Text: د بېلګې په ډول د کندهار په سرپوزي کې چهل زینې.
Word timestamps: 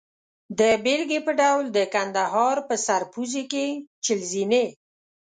د 0.59 0.61
بېلګې 0.83 1.19
په 1.27 1.31
ډول 1.39 1.63
د 1.77 1.79
کندهار 1.93 2.57
په 2.67 2.75
سرپوزي 2.85 3.43
کې 3.51 3.65
چهل 4.03 4.21
زینې. 4.31 4.65